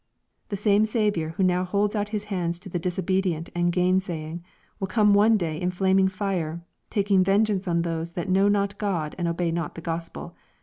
The 0.49 0.55
same 0.55 0.85
Saviour 0.85 1.29
who 1.37 1.43
now 1.43 1.63
holds 1.63 1.95
out 1.95 2.09
His 2.09 2.23
hands 2.23 2.57
to 2.61 2.69
the 2.69 2.79
disobedient 2.79 3.51
and 3.53 3.71
gainsaying, 3.71 4.43
will 4.79 4.87
couie 4.87 5.13
one 5.13 5.37
day 5.37 5.61
in 5.61 5.69
flaming 5.69 6.07
fire, 6.07 6.63
taking 6.89 7.23
vengeance 7.23 7.67
on 7.67 7.83
those 7.83 8.13
that 8.13 8.27
know 8.27 8.47
not 8.47 8.79
God 8.79 9.13
and 9.19 9.27
obey 9.27 9.51
not 9.51 9.75
the 9.75 9.81
Gospel. 9.81 10.35